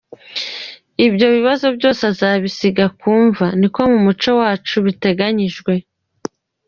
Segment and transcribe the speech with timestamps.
[1.07, 5.73] Ibyo bibazo byose azabisiga ku mva, niko mu muco wacu biteganyijwe.